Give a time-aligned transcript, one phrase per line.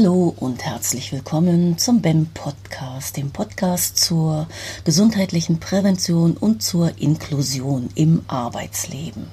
[0.00, 4.46] Hallo und herzlich willkommen zum BEM Podcast, dem Podcast zur
[4.84, 9.26] gesundheitlichen Prävention und zur Inklusion im Arbeitsleben.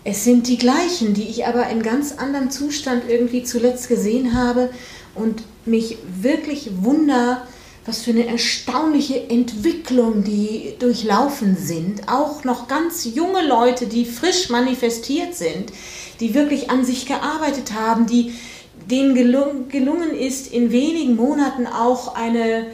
[0.09, 4.69] Es sind die gleichen, die ich aber in ganz anderem Zustand irgendwie zuletzt gesehen habe
[5.15, 7.45] und mich wirklich wunder,
[7.85, 12.07] was für eine erstaunliche Entwicklung die durchlaufen sind.
[12.07, 15.73] Auch noch ganz junge Leute, die frisch manifestiert sind,
[16.21, 18.31] die wirklich an sich gearbeitet haben, die
[18.89, 19.13] denen
[19.67, 22.67] gelungen ist, in wenigen Monaten auch eine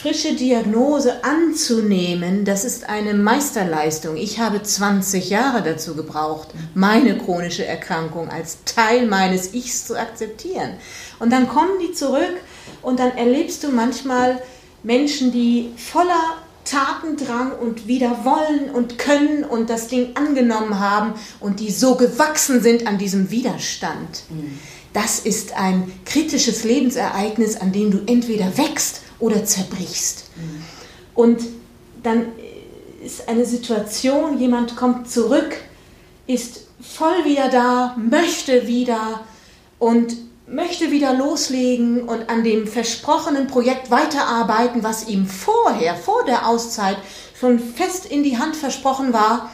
[0.00, 4.16] frische Diagnose anzunehmen, das ist eine Meisterleistung.
[4.16, 10.70] Ich habe 20 Jahre dazu gebraucht, meine chronische Erkrankung als Teil meines Ichs zu akzeptieren.
[11.18, 12.34] Und dann kommen die zurück
[12.80, 14.40] und dann erlebst du manchmal
[14.82, 21.60] Menschen, die voller Tatendrang und wieder wollen und können und das Ding angenommen haben und
[21.60, 24.22] die so gewachsen sind an diesem Widerstand.
[24.30, 24.58] Mhm.
[24.94, 30.24] Das ist ein kritisches Lebensereignis, an dem du entweder wächst oder zerbrichst.
[30.36, 30.64] Mhm.
[31.14, 31.40] Und
[32.02, 32.26] dann
[33.04, 35.56] ist eine Situation, jemand kommt zurück,
[36.26, 39.20] ist voll wieder da, möchte wieder
[39.78, 40.16] und
[40.46, 46.96] möchte wieder loslegen und an dem versprochenen Projekt weiterarbeiten, was ihm vorher, vor der Auszeit,
[47.38, 49.50] schon fest in die Hand versprochen war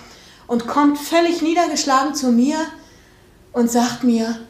[0.46, 2.56] und kommt völlig niedergeschlagen zu mir
[3.52, 4.40] und sagt mir,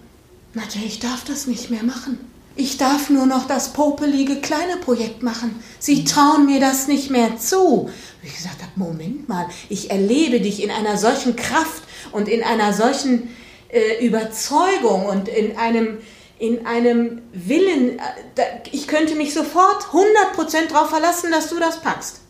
[0.55, 2.19] Nadja, ich darf das nicht mehr machen.
[2.59, 5.63] Ich darf nur noch das popelige kleine Projekt machen.
[5.79, 7.91] Sie trauen mir das nicht mehr zu.
[8.23, 12.73] ich gesagt habe, Moment mal, ich erlebe dich in einer solchen Kraft und in einer
[12.73, 13.29] solchen
[13.69, 15.99] äh, Überzeugung und in einem,
[16.39, 17.99] in einem Willen.
[17.99, 22.21] Äh, ich könnte mich sofort 100% darauf verlassen, dass du das packst.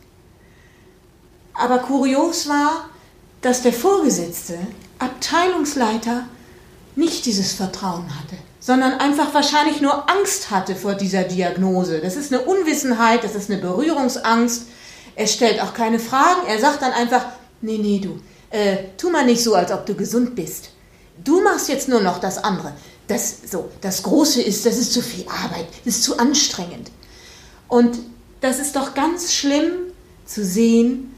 [1.53, 2.89] Aber kurios war,
[3.41, 4.59] dass der Vorgesetzte,
[4.99, 6.27] Abteilungsleiter,
[6.97, 8.35] nicht dieses Vertrauen hatte
[8.67, 12.01] sondern einfach wahrscheinlich nur Angst hatte vor dieser Diagnose.
[12.01, 14.63] Das ist eine Unwissenheit, das ist eine Berührungsangst.
[15.15, 17.25] Er stellt auch keine Fragen, er sagt dann einfach,
[17.61, 18.19] nee, nee, du,
[18.49, 20.71] äh, tu mal nicht so, als ob du gesund bist.
[21.23, 22.73] Du machst jetzt nur noch das andere.
[23.07, 26.91] Das, so, das Große ist, das ist zu viel Arbeit, das ist zu anstrengend.
[27.69, 27.97] Und
[28.41, 29.71] das ist doch ganz schlimm
[30.25, 31.15] zu sehen,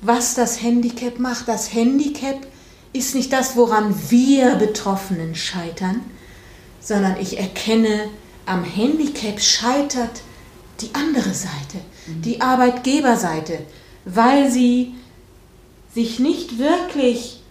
[0.00, 1.46] was das Handicap macht.
[1.46, 2.38] Das Handicap
[2.94, 6.00] ist nicht das, woran wir Betroffenen scheitern,
[6.80, 8.08] sondern ich erkenne,
[8.46, 10.22] am Handicap scheitert
[10.80, 12.22] die andere Seite, mhm.
[12.22, 13.58] die Arbeitgeberseite,
[14.04, 14.94] weil sie
[15.92, 17.42] sich nicht wirklich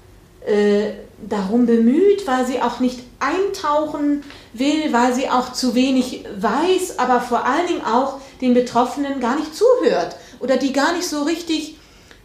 [0.46, 0.92] äh,
[1.30, 4.24] darum bemüht, weil sie auch nicht eintauchen
[4.54, 9.38] will, weil sie auch zu wenig weiß, aber vor allen Dingen auch den Betroffenen gar
[9.38, 11.78] nicht zuhört oder die gar nicht so richtig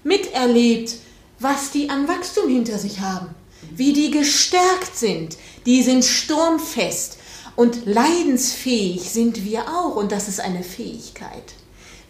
[0.03, 0.95] miterlebt,
[1.39, 3.35] was die an Wachstum hinter sich haben
[3.71, 5.37] wie die gestärkt sind.
[5.67, 7.19] Die sind sturmfest
[7.57, 11.55] und leidensfähig sind wir auch und das ist eine Fähigkeit.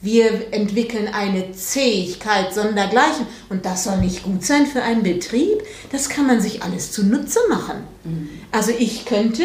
[0.00, 5.60] Wir entwickeln eine Zähigkeit sondergleichen und das soll nicht gut sein für einen Betrieb.
[5.90, 7.82] Das kann man sich alles zunutze machen.
[8.04, 8.28] Mhm.
[8.52, 9.44] Also ich könnte,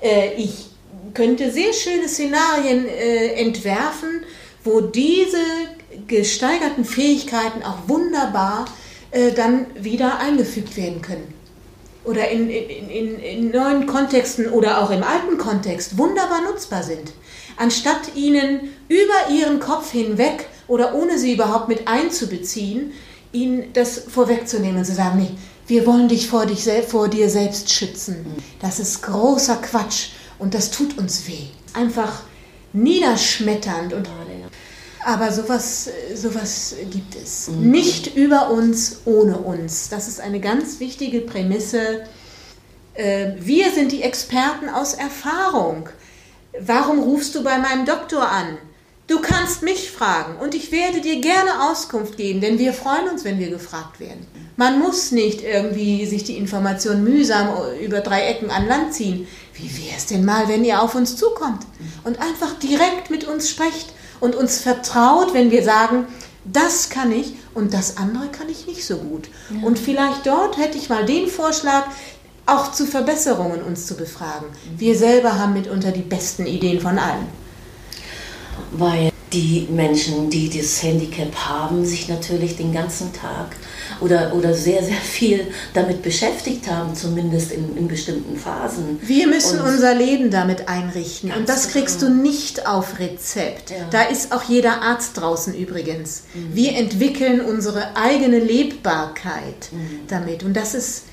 [0.00, 0.66] äh, ich
[1.12, 4.22] könnte sehr schöne Szenarien äh, entwerfen,
[4.62, 5.42] wo diese
[6.06, 8.66] gesteigerten Fähigkeiten auch wunderbar
[9.10, 11.34] äh, dann wieder eingefügt werden können.
[12.04, 17.12] Oder in, in, in, in neuen Kontexten oder auch im alten Kontext wunderbar nutzbar sind.
[17.56, 22.92] Anstatt ihnen über ihren Kopf hinweg oder ohne sie überhaupt mit einzubeziehen,
[23.32, 25.30] ihnen das vorwegzunehmen und zu sagen, nee,
[25.66, 28.24] wir wollen dich vor, dich vor dir selbst schützen.
[28.60, 30.08] Das ist großer Quatsch
[30.38, 31.48] und das tut uns weh.
[31.74, 32.22] Einfach
[32.72, 34.08] niederschmetternd und
[35.04, 37.48] aber sowas, sowas gibt es.
[37.48, 37.70] Mhm.
[37.70, 39.88] Nicht über uns, ohne uns.
[39.88, 42.04] Das ist eine ganz wichtige Prämisse.
[42.94, 45.88] Äh, wir sind die Experten aus Erfahrung.
[46.58, 48.58] Warum rufst du bei meinem Doktor an?
[49.06, 53.24] Du kannst mich fragen und ich werde dir gerne Auskunft geben, denn wir freuen uns,
[53.24, 54.24] wenn wir gefragt werden.
[54.56, 57.48] Man muss nicht irgendwie sich die Information mühsam
[57.82, 59.26] über drei Ecken an Land ziehen.
[59.54, 61.66] Wie wäre es denn mal, wenn ihr auf uns zukommt
[62.04, 66.06] und einfach direkt mit uns sprecht und uns vertraut, wenn wir sagen,
[66.44, 69.28] das kann ich und das andere kann ich nicht so gut.
[69.50, 69.66] Ja.
[69.66, 71.84] Und vielleicht dort hätte ich mal den Vorschlag,
[72.46, 74.46] auch zu Verbesserungen uns zu befragen.
[74.76, 77.26] Wir selber haben mitunter die besten Ideen von allen.
[78.72, 83.56] Weil die Menschen, die das Handicap haben, sich natürlich den ganzen Tag
[84.00, 88.98] oder, oder sehr, sehr viel damit beschäftigt haben, zumindest in, in bestimmten Phasen.
[89.02, 92.12] Wir müssen und unser Leben damit einrichten und das kriegst genau.
[92.12, 93.70] du nicht auf Rezept.
[93.70, 93.76] Ja.
[93.90, 96.22] Da ist auch jeder Arzt draußen übrigens.
[96.34, 96.54] Mhm.
[96.54, 100.00] Wir entwickeln unsere eigene Lebbarkeit mhm.
[100.08, 101.04] damit und das ist,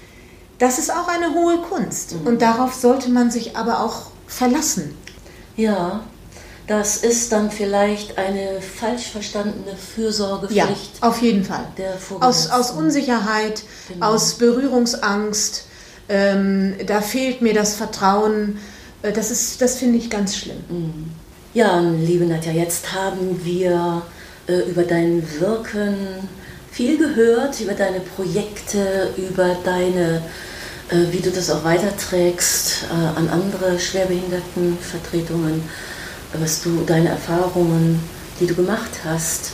[0.59, 2.27] das ist auch eine hohe Kunst mhm.
[2.27, 4.95] und darauf sollte man sich aber auch verlassen.
[5.55, 6.03] Ja,
[6.67, 10.61] das ist dann vielleicht eine falsch verstandene Fürsorgepflicht.
[11.01, 11.65] Ja, auf jeden Fall.
[12.19, 14.07] aus, aus Unsicherheit, genau.
[14.07, 15.65] aus Berührungsangst.
[16.09, 18.59] Ähm, da fehlt mir das Vertrauen.
[19.01, 20.57] Äh, das, ist, das finde ich ganz schlimm.
[20.69, 21.11] Mhm.
[21.53, 24.01] Ja, liebe Nadja, jetzt haben wir
[24.47, 25.95] äh, über dein Wirken
[26.71, 30.21] viel gehört, über deine Projekte, über deine,
[30.89, 35.63] äh, wie du das auch weiterträgst äh, an andere Schwerbehindertenvertretungen
[36.39, 37.99] was du, deine Erfahrungen,
[38.39, 39.51] die du gemacht hast,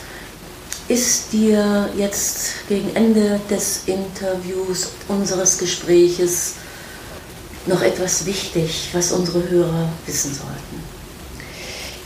[0.87, 6.55] ist dir jetzt gegen Ende des Interviews, unseres Gespräches,
[7.65, 10.83] noch etwas wichtig, was unsere Hörer wissen sollten?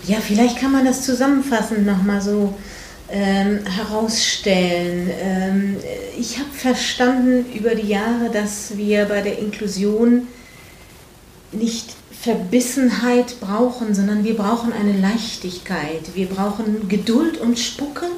[0.06, 2.54] Ja, vielleicht kann man das zusammenfassend nochmal so
[3.10, 5.10] ähm, herausstellen.
[5.20, 5.78] Ähm,
[6.18, 10.28] ich habe verstanden über die Jahre, dass wir bei der Inklusion
[11.52, 16.16] nicht Verbissenheit brauchen, sondern wir brauchen eine Leichtigkeit.
[16.16, 18.10] Wir brauchen Geduld und Spucken,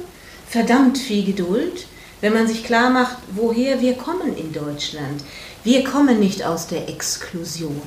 [0.48, 1.86] verdammt viel Geduld,
[2.20, 5.22] wenn man sich klar macht, woher wir kommen in Deutschland.
[5.64, 7.82] Wir kommen nicht aus der Exklusion.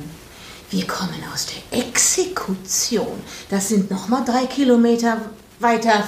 [0.70, 3.22] Wir kommen aus der Exekution.
[3.50, 5.22] Das sind nochmal drei Kilometer
[5.60, 6.08] weiter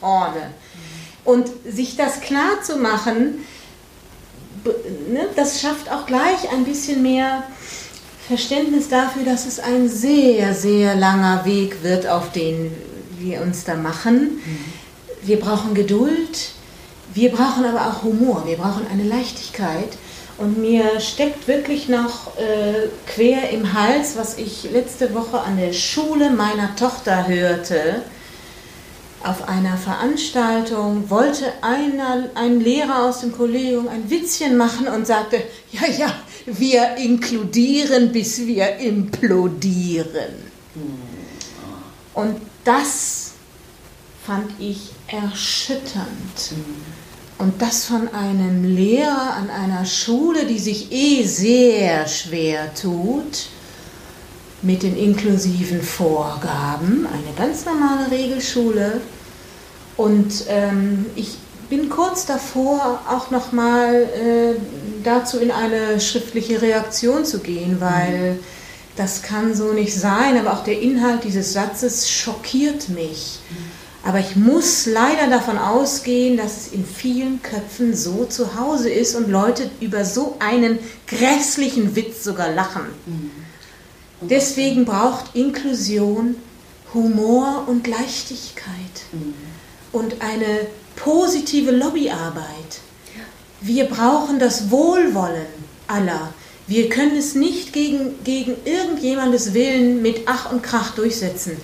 [0.00, 0.52] vorne.
[1.24, 3.44] Und sich das klar zu machen,
[5.10, 7.42] ne, das schafft auch gleich ein bisschen mehr
[8.28, 12.72] Verständnis dafür, dass es ein sehr, sehr langer Weg wird, auf den
[13.18, 14.40] wir uns da machen.
[14.44, 14.64] Mhm.
[15.22, 16.50] Wir brauchen Geduld,
[17.14, 19.96] wir brauchen aber auch Humor, wir brauchen eine Leichtigkeit.
[20.38, 25.72] Und mir steckt wirklich noch äh, quer im Hals, was ich letzte Woche an der
[25.72, 28.02] Schule meiner Tochter hörte.
[29.24, 35.38] Auf einer Veranstaltung wollte einer, ein Lehrer aus dem Kollegium ein Witzchen machen und sagte,
[35.72, 36.12] ja, ja,
[36.46, 40.34] wir inkludieren, bis wir implodieren.
[42.14, 43.32] Und das
[44.24, 46.54] fand ich erschütternd.
[47.38, 53.48] Und das von einem Lehrer an einer Schule, die sich eh sehr schwer tut
[54.62, 59.00] mit den inklusiven Vorgaben, eine ganz normale Regelschule.
[59.96, 61.36] Und ähm, ich
[61.68, 64.54] bin kurz davor, auch nochmal äh,
[65.06, 68.38] dazu in eine schriftliche Reaktion zu gehen, weil mhm.
[68.96, 73.38] das kann so nicht sein, aber auch der Inhalt dieses Satzes schockiert mich.
[73.50, 73.76] Mhm.
[74.06, 79.16] Aber ich muss leider davon ausgehen, dass es in vielen Köpfen so zu Hause ist
[79.16, 82.86] und Leute über so einen grässlichen Witz sogar lachen.
[83.06, 83.30] Mhm.
[84.20, 86.36] Deswegen braucht Inklusion
[86.94, 88.74] Humor und Leichtigkeit
[89.12, 89.34] mhm.
[89.92, 92.80] und eine positive Lobbyarbeit.
[93.60, 95.46] Wir brauchen das Wohlwollen
[95.86, 96.32] aller.
[96.66, 101.56] Wir können es nicht gegen, gegen irgendjemandes Willen mit Ach und Krach durchsetzen.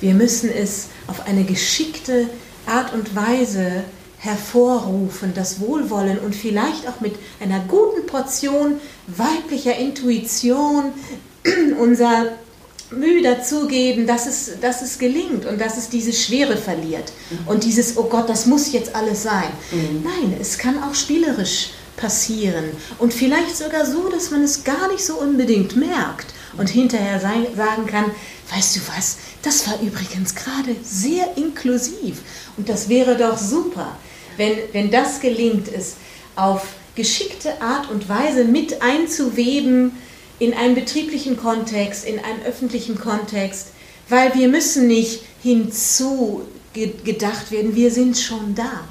[0.00, 2.28] Wir müssen es auf eine geschickte
[2.66, 3.84] Art und Weise
[4.18, 10.92] hervorrufen, das Wohlwollen und vielleicht auch mit einer guten Portion weiblicher Intuition
[11.80, 12.26] unser
[12.90, 17.12] Mühe dazugeben, dass es, dass es gelingt und dass es diese Schwere verliert.
[17.30, 17.48] Mhm.
[17.48, 19.50] Und dieses, oh Gott, das muss jetzt alles sein.
[19.70, 20.04] Mhm.
[20.04, 22.64] Nein, es kann auch spielerisch passieren.
[22.98, 26.26] Und vielleicht sogar so, dass man es gar nicht so unbedingt merkt
[26.56, 28.06] und hinterher sein, sagen kann,
[28.54, 32.22] weißt du was, das war übrigens gerade sehr inklusiv.
[32.56, 33.96] Und das wäre doch super,
[34.36, 35.96] wenn, wenn das gelingt, es
[36.36, 39.92] auf geschickte Art und Weise mit einzuweben,
[40.38, 43.68] in einen betrieblichen Kontext, in einen öffentlichen Kontext,
[44.08, 48.84] weil wir müssen nicht hinzugedacht werden, wir sind schon da.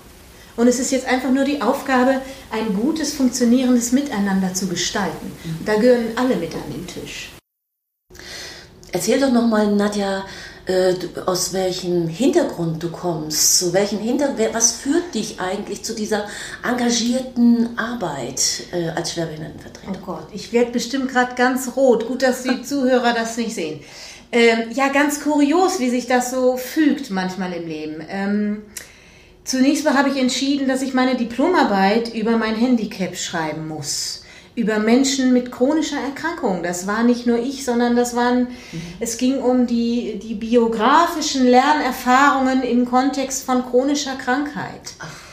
[0.55, 5.31] Und es ist jetzt einfach nur die Aufgabe, ein gutes, funktionierendes Miteinander zu gestalten.
[5.65, 7.29] Da gehören alle mit an den Tisch.
[8.91, 10.25] Erzähl doch nochmal, Nadja,
[10.67, 10.95] äh,
[11.25, 16.27] aus welchem Hintergrund du kommst, zu welchen Hinter was führt dich eigentlich zu dieser
[16.63, 19.91] engagierten Arbeit äh, als Schwerbehindertenvertreter?
[19.93, 22.07] Oh Gott, ich werde bestimmt gerade ganz rot.
[22.07, 23.79] Gut, dass die Zuhörer das nicht sehen.
[24.31, 28.05] Ähm, ja, ganz kurios, wie sich das so fügt manchmal im Leben.
[28.09, 28.63] Ähm,
[29.45, 34.23] zunächst mal habe ich entschieden, dass ich meine Diplomarbeit über mein Handicap schreiben muss
[34.57, 36.63] über Menschen mit chronischer Erkrankung.
[36.63, 38.81] Das war nicht nur ich, sondern das waren, mhm.
[38.99, 44.81] es ging um die, die biografischen Lernerfahrungen im Kontext von chronischer Krankheit.
[44.97, 45.27] Ach.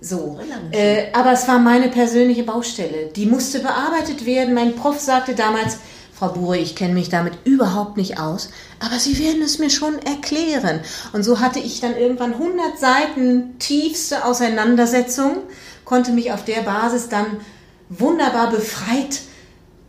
[0.00, 0.40] So,
[0.72, 3.10] äh, aber es war meine persönliche Baustelle.
[3.14, 4.54] Die musste bearbeitet werden.
[4.54, 5.76] Mein Prof sagte damals,
[6.14, 9.98] Frau Bure, ich kenne mich damit überhaupt nicht aus, aber Sie werden es mir schon
[9.98, 10.80] erklären.
[11.12, 15.36] Und so hatte ich dann irgendwann 100 Seiten tiefste Auseinandersetzung,
[15.84, 17.26] konnte mich auf der Basis dann
[17.90, 19.20] wunderbar befreit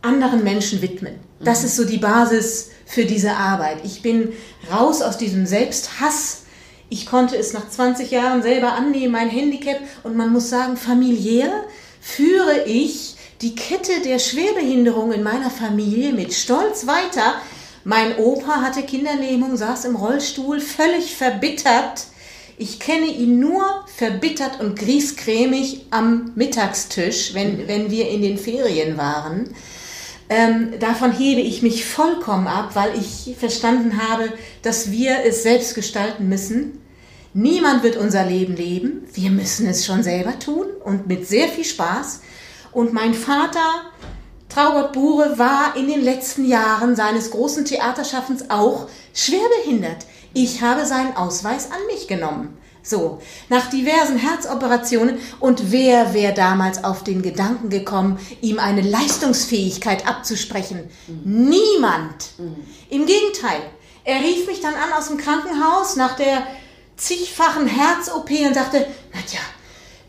[0.02, 1.14] anderen Menschen widmen.
[1.40, 1.66] Das mhm.
[1.66, 3.78] ist so die Basis für diese Arbeit.
[3.84, 4.32] Ich bin
[4.70, 6.42] raus aus diesem Selbsthass.
[6.90, 9.78] Ich konnte es nach 20 Jahren selber annehmen, mein Handicap.
[10.02, 11.50] Und man muss sagen, familiär
[12.00, 17.36] führe ich die Kette der Schwerbehinderung in meiner Familie mit Stolz weiter.
[17.84, 22.06] Mein Opa hatte Kinderlähmung, saß im Rollstuhl, völlig verbittert
[22.62, 23.64] ich kenne ihn nur
[23.96, 27.68] verbittert und griesgrämig am Mittagstisch, wenn, mhm.
[27.68, 29.52] wenn wir in den Ferien waren.
[30.28, 35.74] Ähm, davon hebe ich mich vollkommen ab, weil ich verstanden habe, dass wir es selbst
[35.74, 36.80] gestalten müssen.
[37.34, 39.08] Niemand wird unser Leben leben.
[39.12, 42.20] Wir müssen es schon selber tun und mit sehr viel Spaß.
[42.70, 43.82] Und mein Vater,
[44.48, 50.06] Traugott Bure, war in den letzten Jahren seines großen Theaterschaffens auch schwerbehindert.
[50.34, 52.56] Ich habe seinen Ausweis an mich genommen.
[52.84, 60.08] So, nach diversen Herzoperationen und wer wäre damals auf den Gedanken gekommen, ihm eine Leistungsfähigkeit
[60.08, 60.90] abzusprechen?
[61.06, 61.48] Mhm.
[61.48, 62.30] Niemand.
[62.38, 62.56] Mhm.
[62.90, 63.62] Im Gegenteil,
[64.04, 66.44] er rief mich dann an aus dem Krankenhaus nach der
[66.96, 69.40] zigfachen Herz-OP und sagte, Nadja,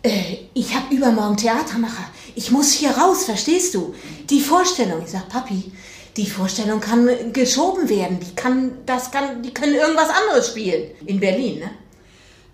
[0.01, 2.05] äh, ich habe übermorgen Theatermacher.
[2.35, 3.93] Ich muss hier raus, verstehst du?
[4.29, 5.03] Die Vorstellung.
[5.03, 5.71] Ich sag, Papi,
[6.17, 8.19] die Vorstellung kann geschoben werden.
[8.19, 10.91] Die kann, das kann, die können irgendwas anderes spielen.
[11.05, 11.71] In Berlin, ne?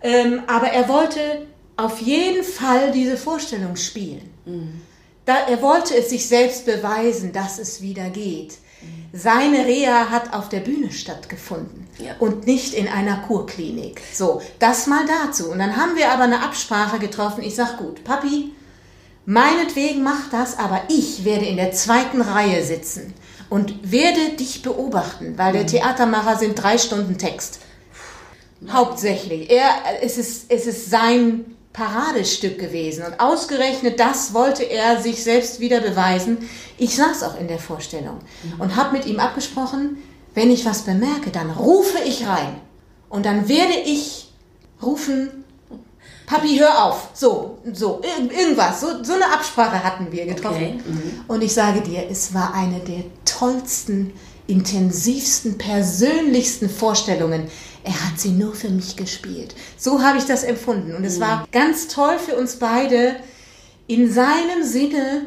[0.01, 4.29] Ähm, aber er wollte auf jeden Fall diese Vorstellung spielen.
[4.45, 4.81] Mhm.
[5.25, 8.57] Da, er wollte es sich selbst beweisen, dass es wieder geht.
[8.81, 9.17] Mhm.
[9.17, 12.15] Seine Reha hat auf der Bühne stattgefunden ja.
[12.19, 14.01] und nicht in einer Kurklinik.
[14.13, 15.51] So, das mal dazu.
[15.51, 17.43] Und dann haben wir aber eine Absprache getroffen.
[17.43, 18.53] Ich sag gut, Papi,
[19.25, 23.13] meinetwegen mach das, aber ich werde in der zweiten Reihe sitzen
[23.49, 25.67] und werde dich beobachten, weil der mhm.
[25.67, 27.59] Theatermacher sind drei Stunden Text.
[28.69, 29.49] Hauptsächlich.
[29.49, 29.69] Er,
[30.01, 33.05] es, ist, es ist sein Paradestück gewesen.
[33.05, 36.37] Und ausgerechnet das wollte er sich selbst wieder beweisen.
[36.77, 38.61] Ich saß auch in der Vorstellung mhm.
[38.61, 39.97] und habe mit ihm abgesprochen,
[40.33, 42.59] wenn ich was bemerke, dann rufe ich rein.
[43.07, 44.31] Und dann werde ich
[44.81, 45.38] rufen,
[46.29, 47.09] Papi, hör auf.
[47.15, 48.81] So, so, irgendwas.
[48.81, 50.79] So, so eine Absprache hatten wir getroffen.
[50.79, 50.79] Okay.
[50.85, 51.23] Mhm.
[51.27, 54.13] Und ich sage dir, es war eine der tollsten,
[54.45, 57.47] intensivsten, persönlichsten Vorstellungen.
[57.83, 59.55] Er hat sie nur für mich gespielt.
[59.75, 60.95] So habe ich das empfunden.
[60.95, 61.21] Und es mhm.
[61.21, 63.15] war ganz toll für uns beide,
[63.87, 65.25] in seinem Sinne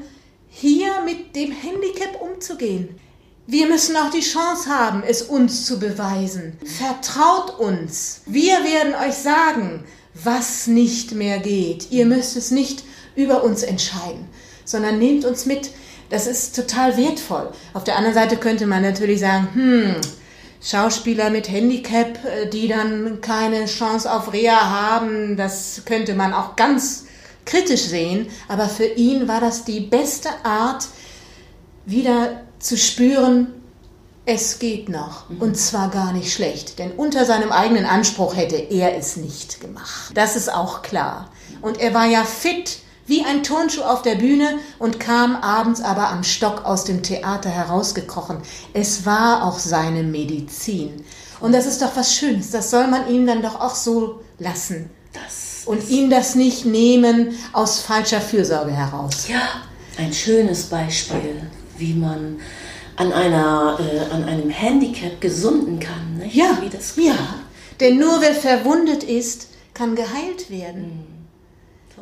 [0.50, 3.00] hier mit dem Handicap umzugehen.
[3.48, 6.56] Wir müssen auch die Chance haben, es uns zu beweisen.
[6.64, 8.20] Vertraut uns.
[8.26, 11.90] Wir werden euch sagen, was nicht mehr geht.
[11.90, 12.84] Ihr müsst es nicht
[13.16, 14.26] über uns entscheiden,
[14.64, 15.70] sondern nehmt uns mit.
[16.10, 17.50] Das ist total wertvoll.
[17.72, 19.94] Auf der anderen Seite könnte man natürlich sagen, hm,
[20.62, 26.54] Schauspieler mit Handicap, äh, die dann keine Chance auf Reha haben, das könnte man auch
[26.56, 27.06] ganz
[27.44, 28.28] kritisch sehen.
[28.48, 30.86] Aber für ihn war das die beste Art,
[31.84, 33.48] wieder zu spüren,
[34.24, 35.24] es geht noch.
[35.40, 36.78] Und zwar gar nicht schlecht.
[36.78, 40.12] Denn unter seinem eigenen Anspruch hätte er es nicht gemacht.
[40.14, 41.30] Das ist auch klar.
[41.60, 46.08] Und er war ja fit wie ein Turnschuh auf der Bühne und kam abends aber
[46.08, 48.38] am Stock aus dem Theater herausgekrochen.
[48.74, 51.04] Es war auch seine Medizin.
[51.40, 52.50] Und das ist doch was Schönes.
[52.50, 54.88] Das soll man ihm dann doch auch so lassen.
[55.12, 59.28] Das und ihm das nicht nehmen aus falscher Fürsorge heraus.
[59.28, 59.62] Ja,
[59.98, 62.40] ein schönes Beispiel, wie man
[62.96, 66.18] an, einer, äh, an einem Handicap gesunden kann.
[66.18, 66.34] Nicht?
[66.34, 67.16] Ja, wie das ja.
[67.80, 71.06] Denn nur wer verwundet ist, kann geheilt werden.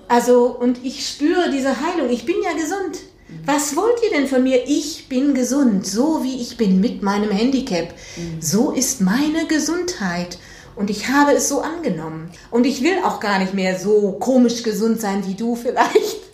[0.08, 2.10] Also, und ich spüre diese Heilung.
[2.10, 2.98] Ich bin ja gesund.
[3.46, 4.64] Was wollt ihr denn von mir?
[4.66, 7.94] Ich bin gesund, so wie ich bin mit meinem Handicap.
[8.40, 10.38] So ist meine Gesundheit.
[10.76, 12.30] Und ich habe es so angenommen.
[12.50, 16.29] Und ich will auch gar nicht mehr so komisch gesund sein wie du vielleicht.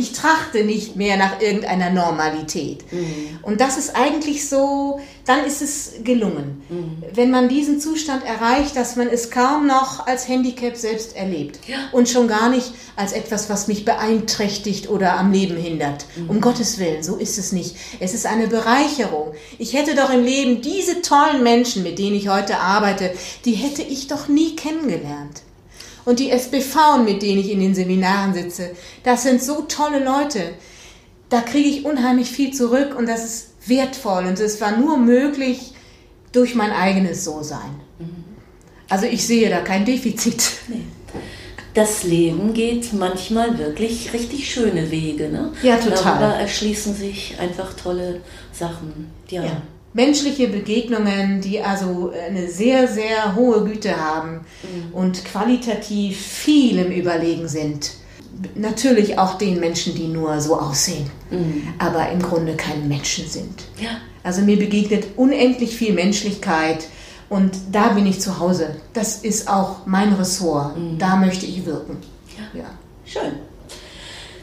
[0.00, 2.90] Ich trachte nicht mehr nach irgendeiner Normalität.
[2.90, 3.38] Mhm.
[3.42, 6.62] Und das ist eigentlich so, dann ist es gelungen.
[6.68, 7.04] Mhm.
[7.14, 11.60] Wenn man diesen Zustand erreicht, dass man es kaum noch als Handicap selbst erlebt.
[11.66, 11.76] Ja.
[11.92, 16.06] Und schon gar nicht als etwas, was mich beeinträchtigt oder am Leben hindert.
[16.16, 16.30] Mhm.
[16.30, 17.76] Um Gottes Willen, so ist es nicht.
[18.00, 19.34] Es ist eine Bereicherung.
[19.58, 23.12] Ich hätte doch im Leben diese tollen Menschen, mit denen ich heute arbeite,
[23.44, 25.42] die hätte ich doch nie kennengelernt.
[26.10, 28.72] Und die SBV, mit denen ich in den Seminaren sitze,
[29.04, 30.40] das sind so tolle Leute.
[31.28, 34.26] Da kriege ich unheimlich viel zurück und das ist wertvoll.
[34.26, 35.72] Und es war nur möglich
[36.32, 37.80] durch mein eigenes So-Sein.
[38.88, 40.42] Also ich sehe da kein Defizit.
[40.66, 40.82] Nee.
[41.74, 45.28] Das Leben geht manchmal wirklich richtig schöne Wege.
[45.28, 45.52] Ne?
[45.62, 46.18] Ja, total.
[46.18, 49.12] Darüber erschließen sich einfach tolle Sachen.
[49.28, 49.44] ja.
[49.44, 49.62] ja
[49.92, 54.94] menschliche Begegnungen, die also eine sehr, sehr hohe Güte haben mhm.
[54.94, 57.92] und qualitativ viel im Überlegen sind.
[58.54, 61.68] Natürlich auch den Menschen, die nur so aussehen, mhm.
[61.78, 63.64] aber im Grunde keine Menschen sind.
[63.80, 63.90] Ja.
[64.22, 66.86] Also mir begegnet unendlich viel Menschlichkeit
[67.28, 68.76] und da bin ich zu Hause.
[68.92, 70.76] Das ist auch mein Ressort.
[70.76, 70.98] Mhm.
[70.98, 71.98] Da möchte ich wirken.
[72.36, 72.60] Ja.
[72.60, 72.66] ja.
[73.04, 73.32] Schön.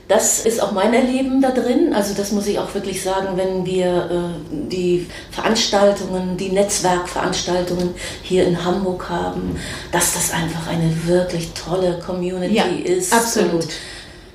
[0.07, 1.93] Das ist auch mein Erleben da drin.
[1.93, 7.89] Also das muss ich auch wirklich sagen, wenn wir äh, die Veranstaltungen, die Netzwerkveranstaltungen
[8.21, 9.59] hier in Hamburg haben,
[9.91, 13.13] dass das einfach eine wirklich tolle Community ja, ist.
[13.13, 13.67] Absolut.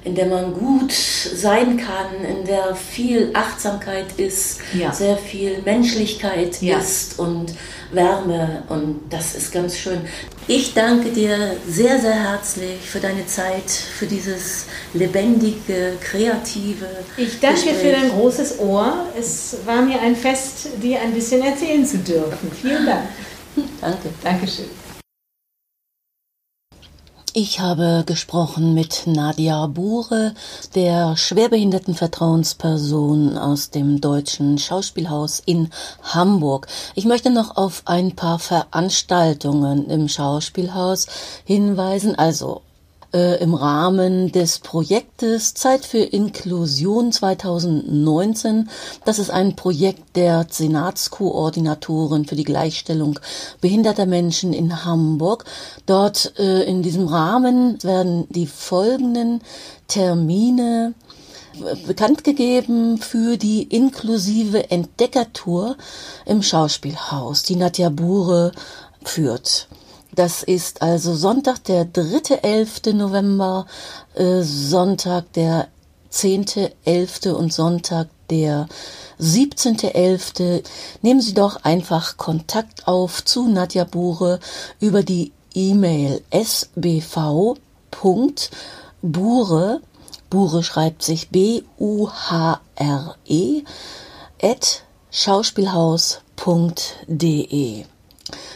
[0.04, 4.92] In der man gut sein kann, in der viel Achtsamkeit ist, ja.
[4.92, 6.78] sehr viel Menschlichkeit ja.
[6.78, 7.54] ist und
[7.92, 10.00] Wärme und das ist ganz schön.
[10.48, 16.88] Ich danke dir sehr, sehr herzlich für deine Zeit, für dieses lebendige, kreative.
[17.16, 17.76] Ich danke Gespräch.
[17.76, 19.06] für dein großes Ohr.
[19.18, 22.50] Es war mir ein Fest, dir ein bisschen erzählen zu dürfen.
[22.60, 23.04] Vielen Dank.
[23.80, 24.08] Danke.
[24.22, 24.81] Dankeschön.
[27.34, 30.34] Ich habe gesprochen mit Nadia Bure,
[30.74, 35.70] der schwerbehinderten Vertrauensperson aus dem Deutschen Schauspielhaus in
[36.02, 36.66] Hamburg.
[36.94, 41.06] Ich möchte noch auf ein paar Veranstaltungen im Schauspielhaus
[41.46, 42.16] hinweisen.
[42.16, 42.60] Also
[43.12, 48.68] äh, im Rahmen des Projektes Zeit für Inklusion 2019.
[49.04, 53.18] Das ist ein Projekt der Senatskoordinatorin für die Gleichstellung
[53.60, 55.44] behinderter Menschen in Hamburg.
[55.86, 59.42] Dort äh, in diesem Rahmen werden die folgenden
[59.88, 60.94] Termine
[61.54, 65.76] äh, bekannt gegeben für die inklusive Entdeckertour
[66.24, 68.52] im Schauspielhaus, die Nadja Bure
[69.04, 69.68] führt.
[70.14, 72.92] Das ist also Sonntag, der 3.11.
[72.92, 73.64] November,
[74.14, 75.68] äh, Sonntag, der
[76.12, 77.30] 10.11.
[77.30, 78.68] und Sonntag, der
[79.18, 80.62] 17.11.
[81.00, 84.38] Nehmen Sie doch einfach Kontakt auf zu Nadja Bure
[84.80, 87.60] über die E-Mail sbv.bure,
[90.30, 91.72] Bure schreibt sich B-U-H-R-E,
[94.42, 97.86] at schauspielhaus.de.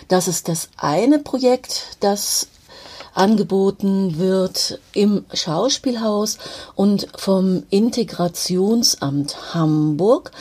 [0.08, 2.48] Das ist das eine Projekt, das
[3.14, 6.38] angeboten wird im Schauspielhaus
[6.74, 10.32] und vom Integrationsamt Hamburg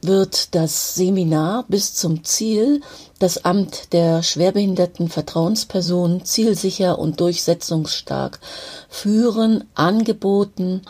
[0.00, 2.82] wird das Seminar bis zum Ziel
[3.18, 8.38] das Amt der schwerbehinderten Vertrauensperson zielsicher und durchsetzungsstark
[8.88, 10.82] führen, angeboten.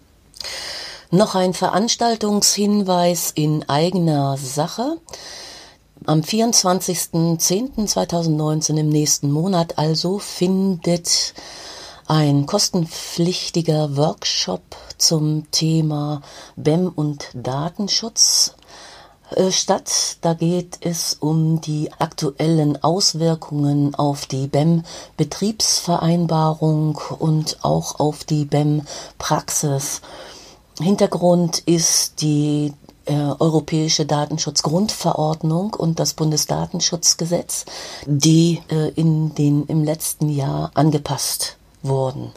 [1.09, 4.97] Noch ein Veranstaltungshinweis in eigener Sache.
[6.07, 11.35] Am 24.10.2019 im nächsten Monat also findet
[12.07, 14.63] ein kostenpflichtiger Workshop
[14.97, 16.23] zum Thema
[16.55, 18.55] BEM und Datenschutz
[19.29, 20.17] äh, statt.
[20.21, 30.01] Da geht es um die aktuellen Auswirkungen auf die BEM-Betriebsvereinbarung und auch auf die BEM-Praxis.
[30.79, 32.73] Hintergrund ist die
[33.05, 37.65] äh, Europäische Datenschutzgrundverordnung und das Bundesdatenschutzgesetz,
[38.05, 42.31] die äh, in den im letzten Jahr angepasst wurden.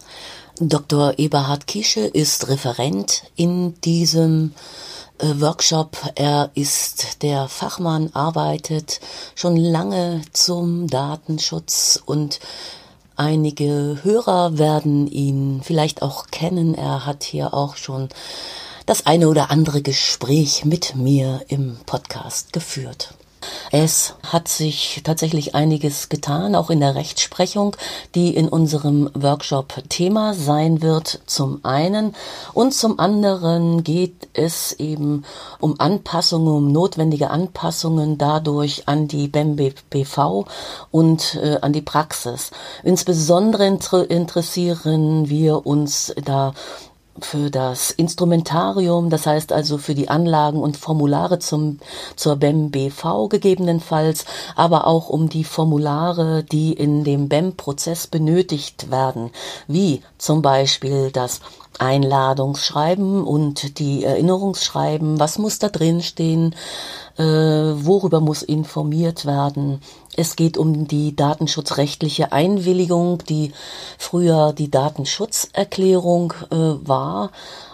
[0.61, 1.19] Dr.
[1.19, 4.55] Eberhard Kische ist Referent in diesem
[5.19, 5.97] äh, Workshop.
[6.15, 9.01] Er ist der Fachmann, arbeitet
[9.35, 12.41] schon lange zum Datenschutz und
[13.17, 16.75] einige Hörer werden ihn vielleicht auch kennen.
[16.75, 18.09] Er hat hier auch schon
[18.87, 23.15] das eine oder andere Gespräch mit mir im Podcast geführt.
[23.71, 27.77] Es hat sich tatsächlich einiges getan, auch in der Rechtsprechung,
[28.15, 32.15] die in unserem Workshop Thema sein wird, zum einen.
[32.53, 35.25] Und zum anderen geht es eben
[35.61, 40.47] um Anpassungen, um notwendige Anpassungen dadurch an die BEM-BV
[40.91, 42.51] und äh, an die Praxis.
[42.83, 46.55] Insbesondere inter interessieren wir uns da
[47.21, 51.79] für das Instrumentarium, das heißt also für die Anlagen und Formulare zum,
[52.17, 54.25] zur BEM-BV gegebenenfalls,
[54.57, 59.31] aber auch um die Formulare, die in dem BEM-Prozess benötigt werden,
[59.69, 61.41] wie zum Beispiel das
[61.79, 66.55] Einladungsschreiben und die Erinnerungsschreiben, was muss da drin stehen,
[67.17, 69.81] äh, worüber muss informiert werden.
[70.17, 73.53] Es geht um die datenschutzrechtliche Einwilligung, die
[73.99, 77.31] früher die Datenschutzerklärung äh, war.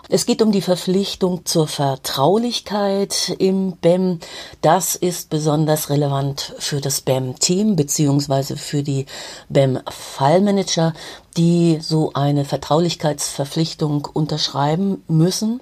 [0.09, 4.19] Es geht um die Verpflichtung zur Vertraulichkeit im BEM.
[4.61, 9.07] Das ist besonders relevant für das BEM-Team beziehungsweise für die
[9.51, 10.95] BEM-Fallmanager,
[11.37, 15.61] die so eine Vertraulichkeitsverpflichtung unterschreiben müssen.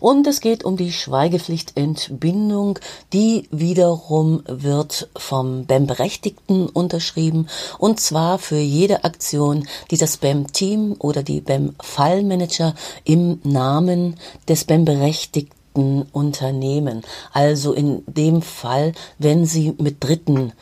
[0.00, 2.78] Und es geht um die Schweigepflichtentbindung,
[3.12, 11.22] die wiederum wird vom BEM-Berechtigten unterschrieben und zwar für jede Aktion, die das BEM-Team oder
[11.22, 14.16] die BEM-Fallmanager im Namen
[14.48, 17.02] des BEM-Berechtigten unternehmen.
[17.32, 20.52] Also in dem Fall, wenn sie mit Dritten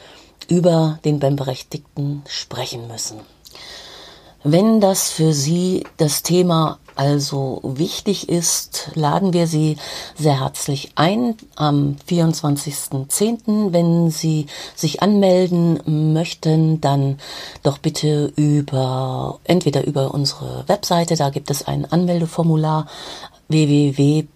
[0.49, 3.21] über den BEM-Berechtigten sprechen müssen.
[4.45, 9.77] Wenn das für Sie das Thema also wichtig ist, laden wir Sie
[10.19, 13.73] sehr herzlich ein am 24.10.
[13.73, 17.19] Wenn Sie sich anmelden möchten, dann
[17.63, 22.87] doch bitte über, entweder über unsere Webseite, da gibt es ein Anmeldeformular
[23.49, 24.31] www.ipeco.de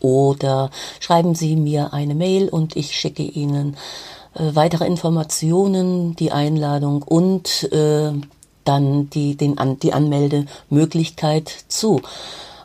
[0.00, 3.76] oder schreiben Sie mir eine Mail und ich schicke Ihnen
[4.34, 8.12] äh, weitere Informationen, die Einladung und äh,
[8.64, 12.00] dann die, den, die Anmeldemöglichkeit zu.